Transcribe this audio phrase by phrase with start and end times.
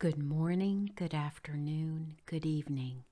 [0.00, 3.02] Good morning, good afternoon, good evening.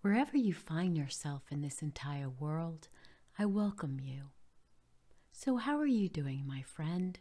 [0.00, 2.88] Wherever you find yourself in this entire world,
[3.38, 4.30] I welcome you.
[5.30, 7.18] So, how are you doing, my friend,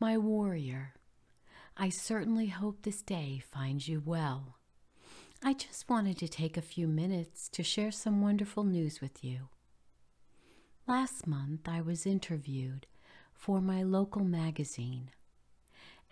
[0.00, 0.94] my warrior?
[1.76, 4.56] I certainly hope this day finds you well.
[5.44, 9.50] I just wanted to take a few minutes to share some wonderful news with you.
[10.86, 12.86] Last month, I was interviewed
[13.34, 15.10] for my local magazine,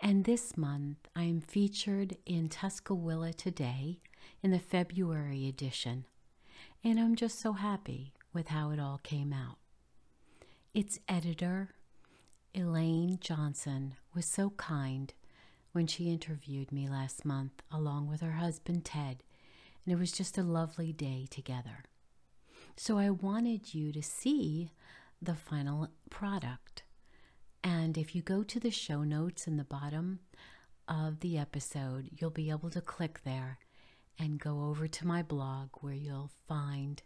[0.07, 3.99] and this month I am featured in Tuscawilla Today
[4.41, 6.05] in the February edition,
[6.81, 9.57] and I'm just so happy with how it all came out.
[10.73, 11.71] Its editor,
[12.55, 15.13] Elaine Johnson, was so kind
[15.73, 19.23] when she interviewed me last month along with her husband Ted,
[19.85, 21.83] and it was just a lovely day together.
[22.77, 24.71] So I wanted you to see
[25.21, 26.83] the final product.
[27.63, 30.19] And if you go to the show notes in the bottom
[30.87, 33.59] of the episode, you'll be able to click there
[34.19, 37.03] and go over to my blog where you'll find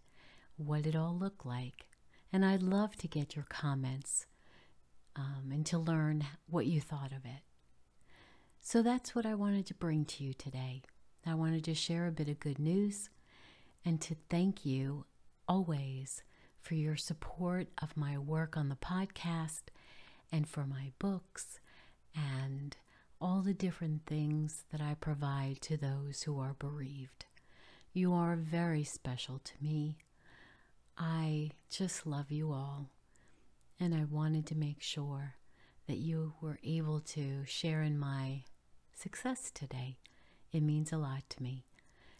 [0.57, 1.87] what it all looked like.
[2.31, 4.25] And I'd love to get your comments
[5.15, 7.41] um, and to learn what you thought of it.
[8.61, 10.83] So that's what I wanted to bring to you today.
[11.25, 13.09] I wanted to share a bit of good news
[13.83, 15.05] and to thank you
[15.47, 16.23] always
[16.61, 19.63] for your support of my work on the podcast
[20.31, 21.59] and for my books
[22.15, 22.77] and
[23.19, 27.25] all the different things that I provide to those who are bereaved.
[27.93, 29.97] You are very special to me.
[30.97, 32.89] I just love you all,
[33.79, 35.35] and I wanted to make sure
[35.87, 38.43] that you were able to share in my
[38.93, 39.97] success today.
[40.51, 41.65] It means a lot to me.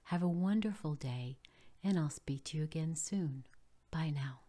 [0.06, 1.38] Have a wonderful day,
[1.84, 3.46] and I'll speak to you again soon.
[3.92, 4.40] Bye now.